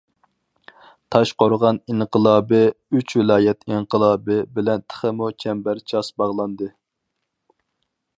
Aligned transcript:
تاشقورغان 1.15 1.75
ئىنقىلابى« 1.93 2.61
ئۈچ 2.99 3.13
ۋىلايەت 3.19 3.67
ئىنقىلابى» 3.75 4.39
بىلەن 4.55 4.81
تېخىمۇ 4.95 5.29
چەمبەرچاس 5.45 6.11
باغلاندى. 6.23 6.71